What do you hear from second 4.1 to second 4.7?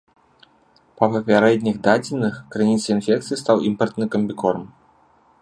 камбікорм.